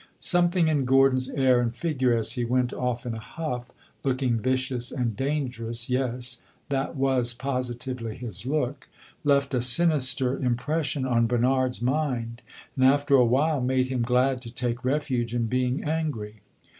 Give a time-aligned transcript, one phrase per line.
[0.19, 3.69] Something in Gordon's air and figure, as he went off in a huff,
[4.03, 8.87] looking vicious and dangerous yes, that was positively his look
[9.23, 12.41] left a sinister impression on Bernard's mind,
[12.75, 16.37] and, after a while, made him glad to take refuge in being angry.